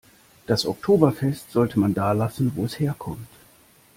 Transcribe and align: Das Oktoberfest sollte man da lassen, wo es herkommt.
Das 0.47 0.65
Oktoberfest 0.65 1.51
sollte 1.51 1.79
man 1.79 1.93
da 1.93 2.13
lassen, 2.13 2.53
wo 2.55 2.65
es 2.65 2.79
herkommt. 2.79 3.27